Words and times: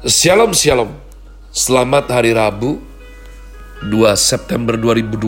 Shalom 0.00 0.56
Shalom 0.56 0.96
Selamat 1.52 2.08
hari 2.08 2.32
Rabu 2.32 2.80
2 3.84 4.00
September 4.16 4.72
2020 4.72 5.20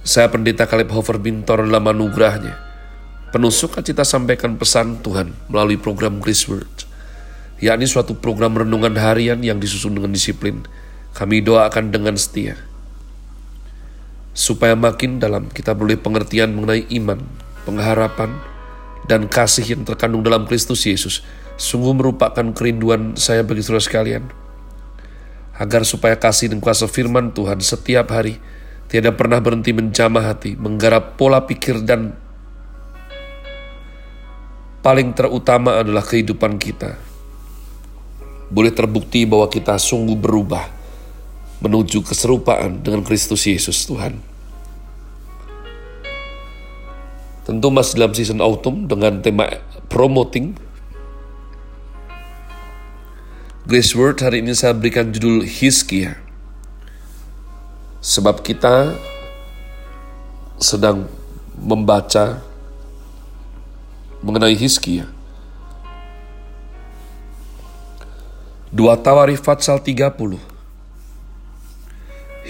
Saya 0.00 0.32
pendeta 0.32 0.64
Kaleb 0.64 0.88
Hofer 0.88 1.20
Bintor 1.20 1.68
dalam 1.68 1.84
anugerahnya. 1.84 2.56
Penuh 3.28 3.52
sukacita 3.52 4.08
sampaikan 4.08 4.56
pesan 4.56 5.04
Tuhan 5.04 5.36
melalui 5.52 5.76
program 5.76 6.16
Grace 6.16 6.48
Word 6.48 6.88
yakni 7.60 7.84
suatu 7.84 8.16
program 8.16 8.56
renungan 8.56 8.96
harian 8.96 9.44
yang 9.44 9.60
disusun 9.60 10.00
dengan 10.00 10.16
disiplin. 10.16 10.64
Kami 11.12 11.44
doakan 11.44 11.92
dengan 11.92 12.16
setia 12.16 12.56
supaya 14.32 14.72
makin 14.72 15.20
dalam 15.20 15.52
kita 15.52 15.76
boleh 15.76 16.00
pengertian 16.00 16.56
mengenai 16.56 16.88
iman, 16.88 17.20
pengharapan, 17.68 18.55
dan 19.06 19.30
kasih 19.30 19.78
yang 19.78 19.82
terkandung 19.86 20.26
dalam 20.26 20.46
Kristus 20.46 20.82
Yesus 20.86 21.22
sungguh 21.56 21.96
merupakan 21.96 22.44
kerinduan 22.52 23.16
saya 23.16 23.42
bagi 23.46 23.62
saudara 23.64 23.82
sekalian. 23.82 24.24
Agar 25.56 25.88
supaya 25.88 26.20
kasih 26.20 26.52
dan 26.52 26.60
kuasa 26.60 26.84
firman 26.84 27.32
Tuhan 27.32 27.64
setiap 27.64 28.12
hari 28.12 28.36
tiada 28.92 29.10
pernah 29.16 29.40
berhenti 29.40 29.72
menjamah 29.72 30.36
hati, 30.36 30.52
menggarap 30.52 31.16
pola 31.16 31.48
pikir 31.48 31.80
dan 31.80 32.12
paling 34.84 35.16
terutama 35.16 35.80
adalah 35.80 36.04
kehidupan 36.04 36.60
kita. 36.60 37.00
Boleh 38.52 38.70
terbukti 38.70 39.26
bahwa 39.26 39.48
kita 39.50 39.80
sungguh 39.80 40.14
berubah 40.14 40.70
menuju 41.64 42.04
keserupaan 42.04 42.84
dengan 42.84 43.00
Kristus 43.02 43.48
Yesus 43.48 43.88
Tuhan. 43.88 44.35
Tentu 47.46 47.70
masih 47.70 48.02
dalam 48.02 48.10
season 48.10 48.42
autumn 48.42 48.90
dengan 48.90 49.22
tema 49.22 49.46
promoting. 49.86 50.58
Grace 53.70 53.94
Word 53.94 54.18
hari 54.18 54.42
ini 54.42 54.50
saya 54.50 54.74
berikan 54.74 55.14
judul 55.14 55.46
Hiskia. 55.46 56.18
Sebab 58.02 58.42
kita 58.42 58.98
sedang 60.58 61.06
membaca 61.54 62.42
mengenai 64.26 64.58
Hiskia. 64.58 65.06
Dua 68.74 68.98
Tawarif 68.98 69.46
Fatsal 69.46 69.78
30. 69.78 70.42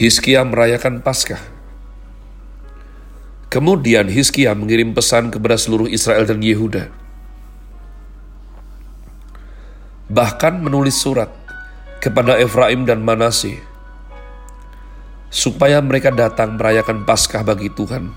Hiskia 0.00 0.40
merayakan 0.40 1.04
Paskah. 1.04 1.55
Kemudian 3.46 4.10
Hizkia 4.10 4.58
mengirim 4.58 4.90
pesan 4.90 5.30
kepada 5.30 5.54
seluruh 5.54 5.86
Israel 5.86 6.26
dan 6.26 6.42
Yehuda. 6.42 6.90
Bahkan 10.10 10.62
menulis 10.62 10.98
surat 10.98 11.30
kepada 12.02 12.38
Efraim 12.38 12.86
dan 12.86 13.02
Manase 13.02 13.58
supaya 15.30 15.82
mereka 15.82 16.14
datang 16.14 16.54
merayakan 16.58 17.02
Paskah 17.02 17.42
bagi 17.42 17.70
Tuhan, 17.70 18.14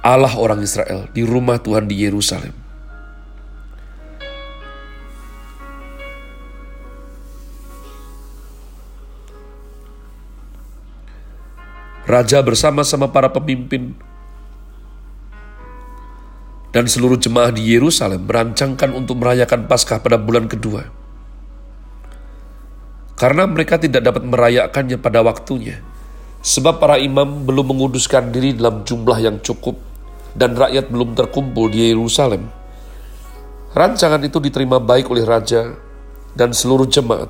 Allah 0.00 0.32
orang 0.36 0.64
Israel 0.64 1.08
di 1.12 1.24
rumah 1.24 1.60
Tuhan 1.60 1.88
di 1.88 1.96
Yerusalem. 2.00 2.56
Raja 12.08 12.40
bersama-sama 12.40 13.12
para 13.12 13.28
pemimpin 13.28 13.92
dan 16.72 16.84
seluruh 16.84 17.16
jemaah 17.16 17.48
di 17.48 17.64
Yerusalem 17.64 18.28
merancangkan 18.28 18.92
untuk 18.92 19.20
merayakan 19.20 19.64
Paskah 19.64 20.04
pada 20.04 20.20
bulan 20.20 20.50
kedua. 20.50 20.84
Karena 23.18 23.50
mereka 23.50 23.80
tidak 23.82 24.06
dapat 24.06 24.22
merayakannya 24.22 24.98
pada 25.02 25.26
waktunya, 25.26 25.82
sebab 26.44 26.78
para 26.78 27.02
imam 27.02 27.42
belum 27.42 27.74
menguduskan 27.74 28.30
diri 28.30 28.54
dalam 28.54 28.86
jumlah 28.86 29.18
yang 29.18 29.42
cukup 29.42 29.74
dan 30.38 30.54
rakyat 30.54 30.86
belum 30.92 31.18
terkumpul 31.18 31.66
di 31.66 31.90
Yerusalem. 31.90 32.46
Rancangan 33.74 34.22
itu 34.22 34.38
diterima 34.38 34.78
baik 34.78 35.10
oleh 35.10 35.26
raja 35.26 35.74
dan 36.38 36.54
seluruh 36.54 36.86
jemaat. 36.86 37.28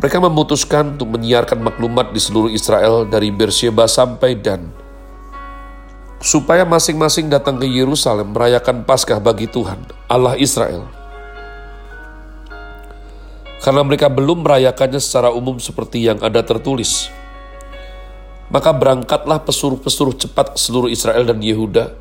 Mereka 0.00 0.16
memutuskan 0.16 0.96
untuk 0.96 1.12
menyiarkan 1.12 1.60
maklumat 1.60 2.10
di 2.10 2.18
seluruh 2.18 2.48
Israel 2.48 3.04
dari 3.04 3.28
Beersheba 3.28 3.84
sampai 3.84 4.32
Dan 4.40 4.89
supaya 6.20 6.68
masing-masing 6.68 7.32
datang 7.32 7.56
ke 7.56 7.64
Yerusalem 7.64 8.36
merayakan 8.36 8.84
Paskah 8.84 9.18
bagi 9.18 9.48
Tuhan, 9.48 9.80
Allah 10.04 10.36
Israel. 10.36 10.84
Karena 13.60 13.80
mereka 13.84 14.08
belum 14.12 14.44
merayakannya 14.44 15.00
secara 15.00 15.32
umum 15.32 15.56
seperti 15.60 16.04
yang 16.08 16.20
ada 16.20 16.40
tertulis. 16.44 17.08
Maka 18.52 18.72
berangkatlah 18.72 19.44
pesuruh-pesuruh 19.44 20.16
cepat 20.16 20.56
ke 20.56 20.58
seluruh 20.60 20.88
Israel 20.92 21.24
dan 21.24 21.40
Yehuda, 21.40 21.92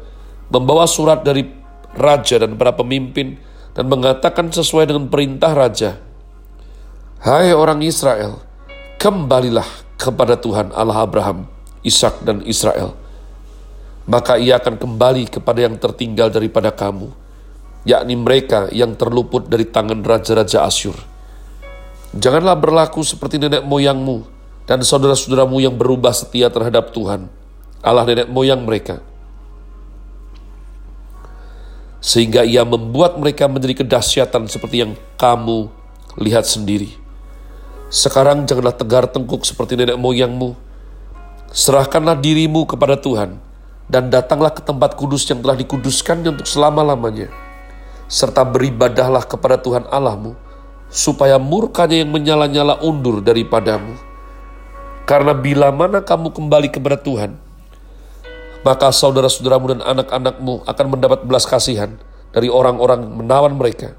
membawa 0.52 0.88
surat 0.88 1.24
dari 1.24 1.48
raja 1.96 2.40
dan 2.40 2.56
para 2.60 2.76
pemimpin, 2.76 3.40
dan 3.76 3.88
mengatakan 3.88 4.52
sesuai 4.52 4.88
dengan 4.92 5.08
perintah 5.08 5.56
raja, 5.56 6.00
Hai 7.20 7.52
orang 7.52 7.84
Israel, 7.84 8.40
kembalilah 8.98 9.68
kepada 10.00 10.40
Tuhan 10.40 10.72
Allah 10.72 11.04
Abraham, 11.04 11.52
Ishak 11.84 12.24
dan 12.24 12.40
Israel, 12.48 12.96
maka 14.10 14.42
ia 14.42 14.58
akan 14.58 14.82
kembali 14.82 15.30
kepada 15.30 15.70
yang 15.70 15.78
tertinggal 15.78 16.34
daripada 16.34 16.74
kamu, 16.74 17.14
yakni 17.86 18.18
mereka 18.18 18.66
yang 18.74 18.98
terluput 18.98 19.46
dari 19.46 19.70
tangan 19.70 20.02
raja-raja 20.02 20.66
Asyur. 20.66 20.98
Janganlah 22.18 22.58
berlaku 22.58 23.06
seperti 23.06 23.38
nenek 23.38 23.62
moyangmu 23.62 24.26
dan 24.66 24.82
saudara-saudaramu 24.82 25.62
yang 25.62 25.78
berubah 25.78 26.10
setia 26.10 26.50
terhadap 26.50 26.90
Tuhan, 26.90 27.30
Allah 27.86 28.02
nenek 28.10 28.34
moyang 28.34 28.66
mereka. 28.66 28.98
Sehingga 32.02 32.42
ia 32.42 32.66
membuat 32.66 33.22
mereka 33.22 33.46
menjadi 33.46 33.86
kedahsyatan 33.86 34.50
seperti 34.50 34.90
yang 34.90 34.98
kamu 35.22 35.70
lihat 36.18 36.50
sendiri. 36.50 36.98
Sekarang 37.94 38.50
janganlah 38.50 38.74
tegar 38.74 39.06
tengkuk 39.06 39.46
seperti 39.46 39.78
nenek 39.78 40.02
moyangmu. 40.02 40.58
Serahkanlah 41.54 42.18
dirimu 42.18 42.66
kepada 42.66 42.98
Tuhan, 42.98 43.49
dan 43.90 44.14
datanglah 44.14 44.54
ke 44.54 44.62
tempat 44.62 44.94
kudus 44.94 45.26
yang 45.26 45.42
telah 45.42 45.58
dikuduskannya 45.58 46.38
untuk 46.38 46.46
selama-lamanya. 46.48 47.34
Serta 48.06 48.46
beribadahlah 48.46 49.26
kepada 49.26 49.58
Tuhan 49.58 49.90
Allahmu, 49.90 50.38
supaya 50.90 51.42
murkanya 51.42 52.06
yang 52.06 52.14
menyala-nyala 52.14 52.82
undur 52.86 53.22
daripadamu. 53.22 53.98
Karena 55.10 55.34
bila 55.34 55.74
mana 55.74 56.06
kamu 56.06 56.30
kembali 56.30 56.70
kepada 56.70 56.98
Tuhan, 57.02 57.34
maka 58.62 58.94
saudara-saudaramu 58.94 59.78
dan 59.78 59.82
anak-anakmu 59.82 60.70
akan 60.70 60.86
mendapat 60.86 61.26
belas 61.26 61.50
kasihan 61.50 61.98
dari 62.30 62.46
orang-orang 62.46 63.10
menawan 63.10 63.58
mereka. 63.58 63.98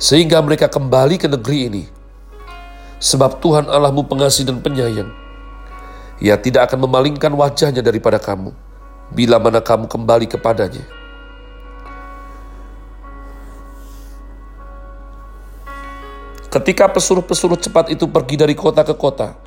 Sehingga 0.00 0.40
mereka 0.40 0.68
kembali 0.68 1.16
ke 1.20 1.28
negeri 1.28 1.58
ini. 1.72 1.84
Sebab 3.00 3.40
Tuhan 3.40 3.64
Allahmu 3.64 4.04
pengasih 4.04 4.44
dan 4.44 4.60
penyayang, 4.60 5.08
ia 6.20 6.36
tidak 6.36 6.68
akan 6.68 6.84
memalingkan 6.84 7.32
wajahnya 7.32 7.80
daripada 7.80 8.20
kamu, 8.20 8.52
bila 9.08 9.40
mana 9.40 9.64
kamu 9.64 9.88
kembali 9.88 10.28
kepadanya. 10.28 10.84
Ketika 16.50 16.90
pesuruh-pesuruh 16.92 17.56
cepat 17.56 17.88
itu 17.88 18.04
pergi 18.10 18.36
dari 18.36 18.52
kota 18.52 18.84
ke 18.84 18.92
kota, 18.92 19.38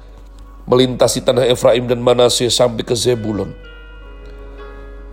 melintasi 0.66 1.22
tanah 1.22 1.46
Efraim 1.46 1.86
dan 1.86 2.02
Manasye 2.02 2.50
sampai 2.50 2.82
ke 2.82 2.96
Zebulon. 2.98 3.54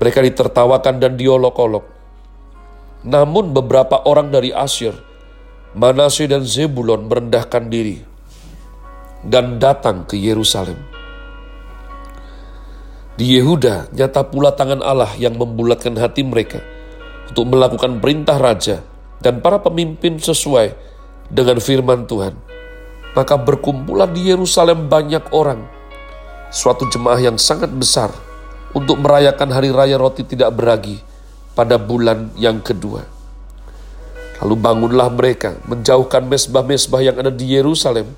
Mereka 0.00 0.24
ditertawakan 0.24 0.96
dan 0.96 1.20
diolok-olok. 1.20 1.84
Namun 3.04 3.52
beberapa 3.52 4.00
orang 4.08 4.32
dari 4.32 4.54
Asyir, 4.54 4.96
Manasye 5.76 6.30
dan 6.30 6.46
Zebulon 6.46 7.04
merendahkan 7.04 7.68
diri 7.68 8.00
dan 9.26 9.60
datang 9.60 10.08
ke 10.08 10.16
Yerusalem. 10.16 10.89
Di 13.20 13.36
Yehuda 13.36 13.92
nyata 13.92 14.24
pula 14.24 14.56
tangan 14.56 14.80
Allah 14.80 15.12
yang 15.20 15.36
membulatkan 15.36 15.92
hati 15.92 16.24
mereka 16.24 16.64
untuk 17.28 17.52
melakukan 17.52 18.00
perintah 18.00 18.40
raja 18.40 18.80
dan 19.20 19.44
para 19.44 19.60
pemimpin 19.60 20.16
sesuai 20.16 20.72
dengan 21.28 21.60
firman 21.60 22.08
Tuhan. 22.08 22.32
Maka 23.12 23.36
berkumpulan 23.36 24.08
di 24.08 24.32
Yerusalem 24.32 24.88
banyak 24.88 25.36
orang, 25.36 25.68
suatu 26.48 26.88
jemaah 26.88 27.20
yang 27.20 27.36
sangat 27.36 27.68
besar 27.68 28.08
untuk 28.72 28.96
merayakan 28.96 29.52
hari 29.52 29.68
raya 29.68 30.00
roti 30.00 30.24
tidak 30.24 30.56
beragi 30.56 31.04
pada 31.52 31.76
bulan 31.76 32.32
yang 32.40 32.64
kedua. 32.64 33.04
Lalu 34.40 34.56
bangunlah 34.56 35.12
mereka 35.12 35.60
menjauhkan 35.68 36.24
mesbah-mesbah 36.24 37.04
yang 37.04 37.20
ada 37.20 37.28
di 37.28 37.52
Yerusalem, 37.52 38.16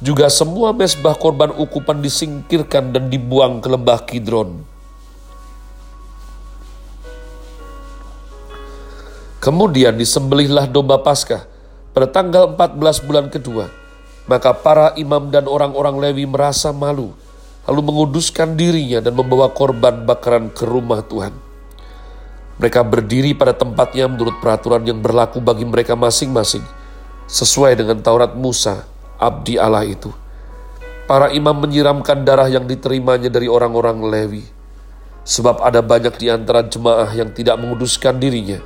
juga 0.00 0.32
semua 0.32 0.72
mesbah 0.72 1.12
korban 1.12 1.52
ukupan 1.52 2.00
disingkirkan 2.00 2.88
dan 2.88 3.12
dibuang 3.12 3.60
ke 3.60 3.68
lembah 3.68 4.00
Kidron. 4.08 4.64
Kemudian 9.40 9.96
disembelihlah 9.96 10.68
domba 10.68 11.00
Paskah 11.00 11.48
pada 11.92 12.08
tanggal 12.08 12.56
14 12.56 13.06
bulan 13.08 13.26
kedua. 13.32 13.72
Maka 14.28 14.52
para 14.52 14.92
imam 15.00 15.32
dan 15.32 15.48
orang-orang 15.48 15.96
Lewi 15.96 16.24
merasa 16.28 16.70
malu, 16.70 17.16
lalu 17.64 17.80
menguduskan 17.82 18.54
dirinya 18.54 19.00
dan 19.00 19.16
membawa 19.16 19.48
korban 19.50 20.04
bakaran 20.04 20.52
ke 20.52 20.68
rumah 20.68 21.02
Tuhan. 21.02 21.32
Mereka 22.60 22.84
berdiri 22.84 23.32
pada 23.32 23.56
tempatnya 23.56 24.06
menurut 24.06 24.36
peraturan 24.38 24.84
yang 24.84 25.00
berlaku 25.00 25.40
bagi 25.40 25.64
mereka 25.64 25.96
masing-masing, 25.96 26.62
sesuai 27.26 27.80
dengan 27.80 28.04
Taurat 28.04 28.36
Musa, 28.36 28.84
abdi 29.20 29.60
Allah 29.60 29.84
itu. 29.84 30.08
Para 31.04 31.28
imam 31.30 31.54
menyiramkan 31.54 32.24
darah 32.24 32.48
yang 32.48 32.64
diterimanya 32.64 33.28
dari 33.28 33.50
orang-orang 33.50 34.00
Lewi, 34.00 34.44
sebab 35.26 35.60
ada 35.60 35.84
banyak 35.84 36.16
di 36.16 36.32
antara 36.32 36.64
jemaah 36.64 37.10
yang 37.12 37.34
tidak 37.36 37.60
menguduskan 37.60 38.16
dirinya, 38.16 38.62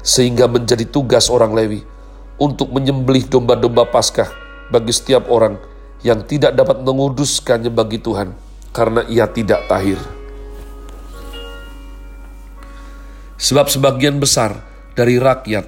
sehingga 0.00 0.48
menjadi 0.48 0.88
tugas 0.88 1.28
orang 1.28 1.52
Lewi 1.52 1.84
untuk 2.40 2.72
menyembelih 2.72 3.28
domba-domba 3.28 3.84
Paskah 3.90 4.30
bagi 4.70 4.94
setiap 4.94 5.26
orang 5.28 5.58
yang 6.06 6.22
tidak 6.22 6.54
dapat 6.54 6.86
menguduskannya 6.86 7.74
bagi 7.74 7.98
Tuhan 7.98 8.30
karena 8.70 9.02
ia 9.10 9.26
tidak 9.26 9.66
tahir. 9.66 9.98
Sebab 13.36 13.68
sebagian 13.68 14.16
besar 14.22 14.64
dari 14.94 15.20
rakyat, 15.20 15.66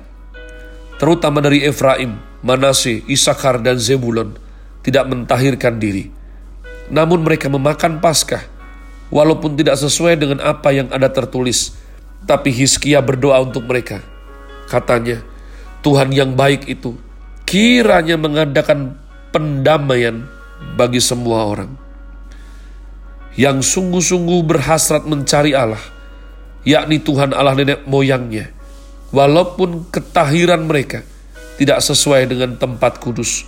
terutama 0.97 1.43
dari 1.43 1.67
Efraim, 1.67 2.28
Manase, 2.45 3.03
Isakar, 3.11 3.59
dan 3.63 3.83
Zebulon, 3.83 4.39
tidak 4.87 5.11
mentahirkan 5.11 5.83
diri. 5.83 6.11
Namun 6.89 7.27
mereka 7.27 7.51
memakan 7.51 7.99
Paskah, 7.99 8.47
walaupun 9.11 9.59
tidak 9.59 9.77
sesuai 9.77 10.17
dengan 10.21 10.39
apa 10.45 10.71
yang 10.71 10.89
ada 10.95 11.11
tertulis. 11.11 11.75
Tapi 12.25 12.51
Hiskia 12.51 13.03
berdoa 13.03 13.41
untuk 13.43 13.67
mereka. 13.67 14.03
Katanya, 14.69 15.23
Tuhan 15.81 16.13
yang 16.13 16.35
baik 16.35 16.67
itu 16.69 16.99
kiranya 17.49 18.21
mengadakan 18.21 19.01
pendamaian 19.33 20.29
bagi 20.77 21.01
semua 21.01 21.49
orang 21.49 21.89
yang 23.39 23.63
sungguh-sungguh 23.63 24.43
berhasrat 24.43 25.07
mencari 25.07 25.55
Allah, 25.55 25.81
yakni 26.67 26.99
Tuhan 26.99 27.31
Allah 27.31 27.55
nenek 27.55 27.87
moyangnya, 27.87 28.51
walaupun 29.15 29.87
ketahiran 29.95 30.67
mereka 30.67 31.07
tidak 31.59 31.83
sesuai 31.83 32.31
dengan 32.31 32.55
tempat 32.55 33.03
kudus. 33.03 33.45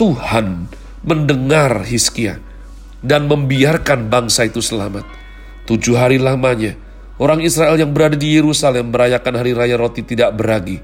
Tuhan 0.00 0.72
mendengar 1.04 1.84
Hiskia 1.84 2.40
dan 3.04 3.28
membiarkan 3.28 4.08
bangsa 4.08 4.48
itu 4.48 4.64
selamat. 4.64 5.04
Tujuh 5.68 5.94
hari 5.94 6.16
lamanya, 6.18 6.74
orang 7.20 7.44
Israel 7.44 7.76
yang 7.76 7.92
berada 7.92 8.16
di 8.16 8.34
Yerusalem 8.34 8.90
merayakan 8.90 9.34
hari 9.38 9.52
raya 9.52 9.76
roti 9.78 10.02
tidak 10.02 10.34
beragi 10.34 10.82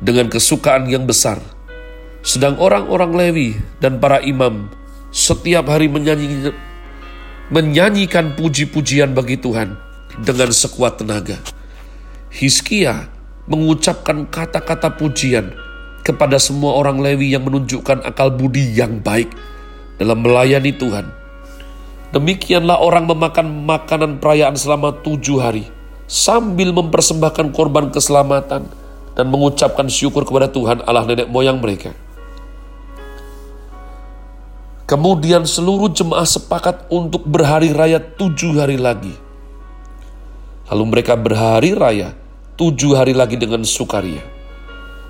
dengan 0.00 0.32
kesukaan 0.32 0.88
yang 0.88 1.04
besar. 1.04 1.38
Sedang 2.26 2.58
orang-orang 2.58 3.14
Lewi 3.14 3.48
dan 3.78 4.02
para 4.02 4.18
imam 4.18 4.66
setiap 5.14 5.70
hari 5.70 5.86
menyanyi, 5.86 6.50
menyanyikan 7.54 8.34
puji-pujian 8.34 9.14
bagi 9.14 9.38
Tuhan 9.38 9.78
dengan 10.26 10.50
sekuat 10.50 11.06
tenaga. 11.06 11.38
Hiskia 12.34 13.15
mengucapkan 13.46 14.26
kata-kata 14.26 14.94
pujian 14.98 15.54
kepada 16.02 16.38
semua 16.38 16.78
orang 16.78 17.02
Lewi 17.02 17.34
yang 17.34 17.46
menunjukkan 17.46 18.02
akal 18.06 18.30
budi 18.30 18.74
yang 18.74 19.02
baik 19.02 19.30
dalam 19.98 20.22
melayani 20.22 20.70
Tuhan. 20.74 21.10
Demikianlah 22.14 22.78
orang 22.78 23.10
memakan 23.10 23.66
makanan 23.66 24.22
perayaan 24.22 24.54
selama 24.54 24.94
tujuh 25.02 25.42
hari 25.42 25.66
sambil 26.06 26.70
mempersembahkan 26.70 27.50
korban 27.50 27.90
keselamatan 27.90 28.70
dan 29.18 29.26
mengucapkan 29.26 29.90
syukur 29.90 30.22
kepada 30.22 30.46
Tuhan 30.46 30.86
Allah 30.86 31.02
nenek 31.06 31.26
moyang 31.26 31.58
mereka. 31.58 31.90
Kemudian 34.86 35.42
seluruh 35.42 35.90
jemaah 35.90 36.22
sepakat 36.22 36.86
untuk 36.94 37.26
berhari 37.26 37.74
raya 37.74 37.98
tujuh 37.98 38.54
hari 38.62 38.78
lagi. 38.78 39.10
Lalu 40.70 40.84
mereka 40.86 41.18
berhari 41.18 41.74
raya 41.74 42.14
tujuh 42.56 42.96
hari 42.96 43.12
lagi 43.12 43.36
dengan 43.36 43.62
sukaria. 43.62 44.24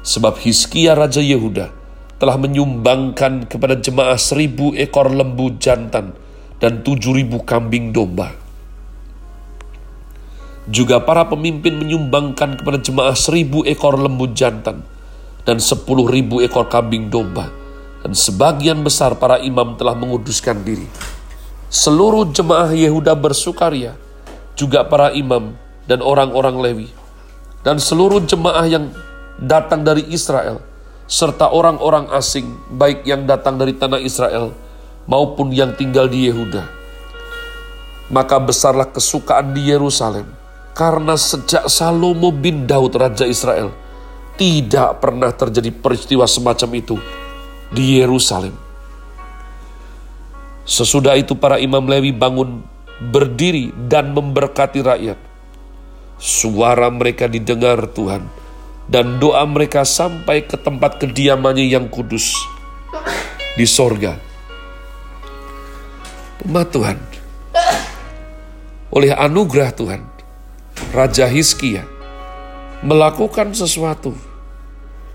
Sebab 0.06 0.38
Hiskia 0.38 0.94
Raja 0.94 1.22
Yehuda 1.22 1.70
telah 2.22 2.36
menyumbangkan 2.38 3.50
kepada 3.50 3.78
jemaah 3.78 4.18
seribu 4.18 4.74
ekor 4.74 5.10
lembu 5.10 5.54
jantan 5.58 6.14
dan 6.62 6.82
tujuh 6.82 7.12
ribu 7.14 7.42
kambing 7.42 7.90
domba 7.90 8.46
juga 10.66 10.98
para 10.98 11.22
pemimpin 11.30 11.78
menyumbangkan 11.78 12.58
kepada 12.58 12.82
jemaah 12.82 13.14
seribu 13.14 13.62
ekor 13.62 13.94
lembu 13.94 14.26
jantan 14.34 14.82
dan 15.46 15.62
sepuluh 15.62 16.10
ribu 16.10 16.42
ekor 16.42 16.66
kambing 16.66 17.06
domba. 17.06 17.48
Dan 18.02 18.14
sebagian 18.14 18.86
besar 18.86 19.18
para 19.18 19.42
imam 19.42 19.74
telah 19.74 19.94
menguduskan 19.98 20.62
diri. 20.62 20.86
Seluruh 21.66 22.30
jemaah 22.30 22.70
Yehuda 22.70 23.18
bersukaria, 23.18 23.98
juga 24.54 24.86
para 24.86 25.10
imam 25.10 25.58
dan 25.90 26.02
orang-orang 26.02 26.54
Lewi. 26.62 26.88
Dan 27.66 27.82
seluruh 27.82 28.22
jemaah 28.22 28.62
yang 28.70 28.94
datang 29.42 29.82
dari 29.82 30.06
Israel, 30.14 30.62
serta 31.10 31.50
orang-orang 31.50 32.06
asing, 32.14 32.46
baik 32.70 33.02
yang 33.02 33.26
datang 33.26 33.58
dari 33.58 33.74
tanah 33.74 33.98
Israel 33.98 34.54
maupun 35.10 35.50
yang 35.50 35.74
tinggal 35.74 36.06
di 36.06 36.30
Yehuda. 36.30 36.62
Maka 38.14 38.38
besarlah 38.38 38.86
kesukaan 38.86 39.50
di 39.50 39.66
Yerusalem 39.66 40.30
karena 40.78 41.18
sejak 41.18 41.66
Salomo 41.66 42.30
bin 42.30 42.70
Daud 42.70 42.94
Raja 42.94 43.26
Israel, 43.26 43.74
tidak 44.38 45.02
pernah 45.02 45.34
terjadi 45.34 45.74
peristiwa 45.74 46.28
semacam 46.28 46.70
itu 46.78 46.96
di 47.74 47.98
Yerusalem. 47.98 48.54
Sesudah 50.62 51.18
itu 51.18 51.34
para 51.34 51.58
imam 51.58 51.82
Lewi 51.82 52.14
bangun 52.14 52.62
berdiri 53.10 53.74
dan 53.90 54.14
memberkati 54.14 54.78
rakyat. 54.86 55.18
Suara 56.16 56.88
mereka 56.88 57.28
didengar 57.28 57.92
Tuhan 57.92 58.24
dan 58.88 59.20
doa 59.20 59.44
mereka 59.44 59.84
sampai 59.84 60.48
ke 60.48 60.56
tempat 60.56 60.96
kediamannya 61.02 61.68
yang 61.68 61.92
kudus 61.92 62.32
di 63.58 63.68
sorga. 63.68 64.16
Umat 66.46 66.70
Tuhan, 66.70 66.98
oleh 68.94 69.12
anugerah 69.12 69.74
Tuhan, 69.74 70.02
Raja 70.94 71.26
Hizkia 71.26 71.84
melakukan 72.80 73.50
sesuatu 73.52 74.14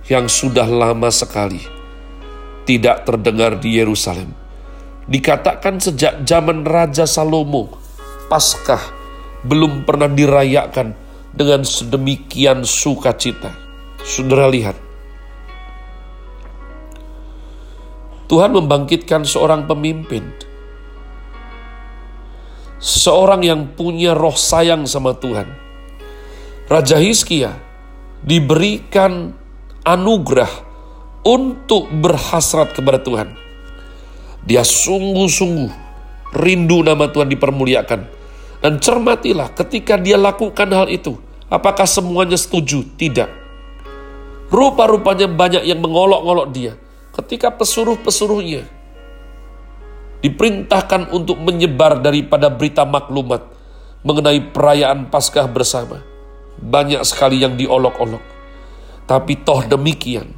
yang 0.06 0.28
sudah 0.28 0.68
lama 0.68 1.08
sekali 1.10 1.64
tidak 2.68 3.08
terdengar 3.10 3.58
di 3.58 3.80
Yerusalem. 3.80 4.34
Dikatakan 5.10 5.82
sejak 5.82 6.28
zaman 6.28 6.62
Raja 6.62 7.10
Salomo, 7.10 7.74
Paskah 8.30 8.82
belum 9.42 9.84
pernah 9.84 10.06
dirayakan 10.06 10.94
dengan 11.32 11.64
sedemikian 11.64 12.64
sukacita. 12.68 13.52
Saudara 14.02 14.50
lihat, 14.50 14.76
Tuhan 18.32 18.56
membangkitkan 18.56 19.28
seorang 19.28 19.68
pemimpin 19.68 20.52
seorang 22.82 23.46
yang 23.46 23.62
punya 23.78 24.18
roh 24.18 24.34
sayang 24.34 24.90
sama 24.90 25.14
Tuhan. 25.14 25.46
Raja 26.66 26.98
Hizkia 26.98 27.54
diberikan 28.26 29.38
anugerah 29.86 30.50
untuk 31.22 31.88
berhasrat 31.94 32.74
kepada 32.74 32.98
Tuhan. 32.98 33.38
Dia 34.42 34.66
sungguh-sungguh 34.66 35.70
rindu 36.34 36.82
nama 36.82 37.06
Tuhan 37.06 37.30
dipermuliakan. 37.30 38.21
Dan 38.62 38.78
cermatilah 38.78 39.52
ketika 39.58 39.98
dia 39.98 40.22
lakukan 40.22 40.70
hal 40.70 40.88
itu. 40.88 41.18
Apakah 41.52 41.90
semuanya 41.90 42.38
setuju? 42.38 42.86
Tidak. 42.96 43.28
Rupa-rupanya 44.54 45.28
banyak 45.28 45.66
yang 45.66 45.82
mengolok-olok 45.82 46.48
dia. 46.54 46.78
Ketika 47.12 47.52
pesuruh-pesuruhnya 47.52 48.64
diperintahkan 50.22 51.10
untuk 51.12 51.42
menyebar 51.42 52.00
daripada 52.00 52.48
berita 52.48 52.86
maklumat 52.86 53.42
mengenai 54.06 54.54
perayaan 54.54 55.10
Paskah 55.10 55.50
bersama 55.50 56.06
banyak 56.62 57.02
sekali 57.04 57.42
yang 57.42 57.58
diolok-olok. 57.58 58.22
Tapi 59.10 59.34
toh 59.42 59.66
demikian. 59.66 60.30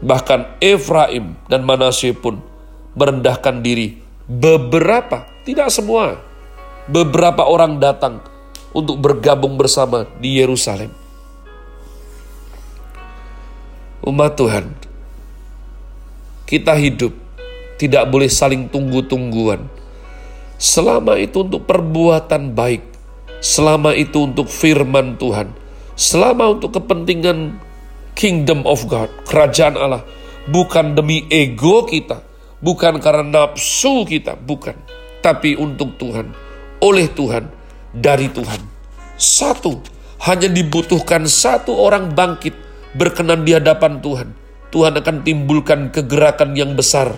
Bahkan 0.00 0.62
Efraim 0.64 1.36
dan 1.46 1.62
Manasye 1.62 2.16
pun 2.16 2.40
merendahkan 2.96 3.60
diri. 3.60 3.98
Beberapa, 4.26 5.28
tidak 5.44 5.70
semua. 5.70 6.27
Beberapa 6.88 7.44
orang 7.44 7.76
datang 7.76 8.24
untuk 8.72 8.96
bergabung 8.96 9.60
bersama 9.60 10.08
di 10.16 10.40
Yerusalem. 10.40 10.88
Umat 14.08 14.40
Tuhan, 14.40 14.72
kita 16.48 16.72
hidup 16.80 17.12
tidak 17.76 18.08
boleh 18.08 18.32
saling 18.32 18.72
tunggu-tungguan. 18.72 19.68
Selama 20.56 21.20
itu 21.20 21.44
untuk 21.44 21.68
perbuatan 21.68 22.56
baik, 22.56 22.80
selama 23.44 23.92
itu 23.92 24.24
untuk 24.24 24.48
firman 24.48 25.20
Tuhan, 25.20 25.52
selama 25.92 26.56
untuk 26.56 26.72
kepentingan 26.72 27.60
kingdom 28.16 28.64
of 28.64 28.88
God, 28.88 29.12
kerajaan 29.28 29.76
Allah, 29.76 30.08
bukan 30.48 30.96
demi 30.96 31.28
ego 31.28 31.84
kita, 31.84 32.24
bukan 32.64 32.96
karena 32.98 33.44
nafsu 33.44 34.08
kita, 34.08 34.40
bukan, 34.40 34.74
tapi 35.20 35.52
untuk 35.54 35.94
Tuhan, 36.00 36.47
oleh 36.82 37.06
Tuhan, 37.10 37.48
dari 37.94 38.30
Tuhan. 38.30 38.60
Satu, 39.18 39.82
hanya 40.26 40.50
dibutuhkan 40.50 41.26
satu 41.26 41.74
orang 41.74 42.14
bangkit 42.14 42.54
berkenan 42.94 43.42
di 43.42 43.54
hadapan 43.54 44.02
Tuhan. 44.02 44.28
Tuhan 44.68 45.00
akan 45.00 45.16
timbulkan 45.24 45.88
kegerakan 45.88 46.52
yang 46.52 46.76
besar 46.76 47.16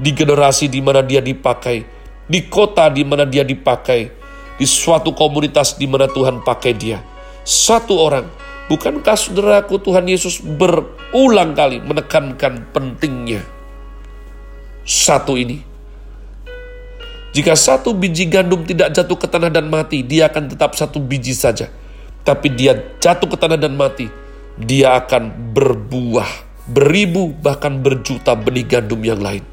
di 0.00 0.16
generasi 0.16 0.72
di 0.72 0.80
mana 0.80 1.04
dia 1.04 1.20
dipakai, 1.20 1.84
di 2.24 2.48
kota 2.48 2.88
di 2.88 3.04
mana 3.04 3.28
dia 3.28 3.44
dipakai, 3.44 4.08
di 4.56 4.64
suatu 4.64 5.12
komunitas 5.12 5.76
di 5.76 5.84
mana 5.84 6.08
Tuhan 6.08 6.40
pakai 6.40 6.72
dia. 6.72 6.98
Satu 7.44 8.00
orang, 8.00 8.26
bukankah 8.72 9.14
saudaraku 9.14 9.78
Tuhan 9.78 10.08
Yesus 10.08 10.40
berulang 10.40 11.52
kali 11.52 11.84
menekankan 11.84 12.72
pentingnya 12.72 13.44
satu 14.86 15.34
ini. 15.34 15.75
Jika 17.36 17.52
satu 17.52 17.92
biji 17.92 18.24
gandum 18.32 18.64
tidak 18.64 18.96
jatuh 18.96 19.20
ke 19.20 19.28
tanah 19.28 19.52
dan 19.52 19.68
mati, 19.68 20.00
dia 20.00 20.32
akan 20.32 20.48
tetap 20.48 20.72
satu 20.72 20.96
biji 20.96 21.36
saja. 21.36 21.68
Tapi 22.24 22.48
dia 22.48 22.96
jatuh 22.96 23.28
ke 23.28 23.36
tanah 23.36 23.60
dan 23.60 23.76
mati, 23.76 24.08
dia 24.56 24.96
akan 24.96 25.52
berbuah, 25.52 26.30
beribu 26.64 27.36
bahkan 27.36 27.76
berjuta 27.84 28.32
benih 28.32 28.64
gandum 28.64 29.04
yang 29.04 29.20
lain. 29.20 29.44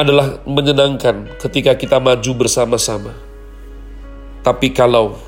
adalah 0.00 0.40
menyenangkan 0.48 1.36
ketika 1.36 1.76
kita 1.76 2.00
maju 2.00 2.32
bersama-sama. 2.32 3.12
Tapi 4.40 4.72
kalau 4.72 5.20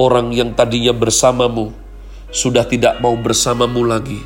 orang 0.00 0.32
yang 0.32 0.56
tadinya 0.56 0.96
bersamamu 0.96 1.76
sudah 2.32 2.64
tidak 2.64 3.04
mau 3.04 3.12
bersamamu 3.20 3.84
lagi, 3.84 4.24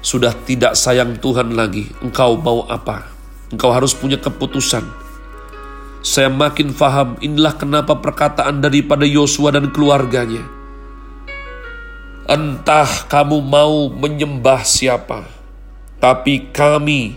sudah 0.00 0.32
tidak 0.48 0.72
sayang 0.80 1.20
Tuhan 1.20 1.52
lagi, 1.52 1.92
engkau 2.00 2.40
mau 2.40 2.64
apa? 2.64 3.17
Engkau 3.48 3.72
harus 3.72 3.96
punya 3.96 4.20
keputusan. 4.20 4.84
Saya 6.04 6.30
makin 6.30 6.70
faham 6.70 7.18
inilah 7.18 7.56
kenapa 7.58 7.98
perkataan 7.98 8.62
daripada 8.62 9.02
Yosua 9.08 9.50
dan 9.50 9.72
keluarganya. 9.74 10.46
Entah 12.28 13.08
kamu 13.08 13.40
mau 13.40 13.88
menyembah 13.88 14.62
siapa, 14.62 15.24
tapi 15.96 16.52
kami 16.52 17.16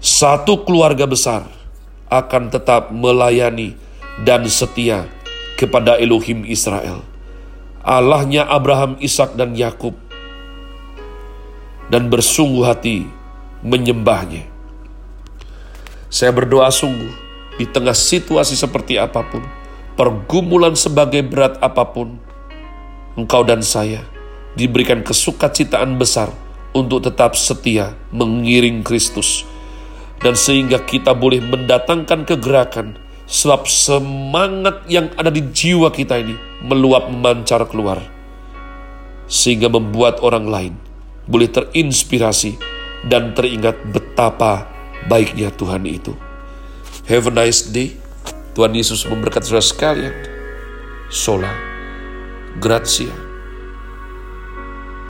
satu 0.00 0.64
keluarga 0.64 1.04
besar 1.04 1.44
akan 2.08 2.48
tetap 2.50 2.88
melayani 2.88 3.76
dan 4.26 4.48
setia 4.48 5.06
kepada 5.60 6.00
Elohim 6.00 6.42
Israel. 6.48 7.04
Allahnya 7.84 8.48
Abraham, 8.48 8.96
Ishak 9.00 9.36
dan 9.36 9.52
Yakub 9.56 9.92
dan 11.92 12.10
bersungguh 12.10 12.64
hati 12.66 13.06
menyembahnya. 13.62 14.49
Saya 16.10 16.34
berdoa 16.34 16.66
sungguh 16.74 17.14
di 17.54 17.70
tengah 17.70 17.94
situasi 17.94 18.58
seperti 18.58 18.98
apa 18.98 19.22
pun, 19.22 19.46
pergumulan 19.94 20.74
sebagai 20.74 21.22
berat 21.22 21.54
apa 21.62 21.86
pun, 21.86 22.18
engkau 23.14 23.46
dan 23.46 23.62
saya 23.62 24.02
diberikan 24.58 25.06
kesukacitaan 25.06 26.02
besar 26.02 26.34
untuk 26.74 27.06
tetap 27.06 27.38
setia 27.38 27.94
mengiring 28.10 28.82
Kristus. 28.82 29.46
Dan 30.18 30.34
sehingga 30.34 30.82
kita 30.82 31.14
boleh 31.14 31.38
mendatangkan 31.46 32.26
kegerakan 32.26 32.98
sebab 33.30 33.70
semangat 33.70 34.82
yang 34.90 35.14
ada 35.14 35.30
di 35.30 35.46
jiwa 35.46 35.94
kita 35.94 36.18
ini 36.18 36.34
meluap 36.66 37.06
memancar 37.06 37.62
keluar. 37.70 38.02
Sehingga 39.30 39.70
membuat 39.70 40.18
orang 40.26 40.50
lain 40.50 40.74
boleh 41.30 41.46
terinspirasi 41.46 42.58
dan 43.06 43.30
teringat 43.32 43.78
betapa 43.94 44.79
baiknya 45.06 45.54
Tuhan 45.54 45.86
itu. 45.86 46.12
Have 47.06 47.30
a 47.30 47.32
nice 47.32 47.64
day. 47.70 47.96
Tuhan 48.52 48.74
Yesus 48.74 49.06
memberkati 49.06 49.46
saudara 49.46 49.64
sekalian. 49.64 50.14
Sola. 51.08 51.50
Grazie. 52.58 53.29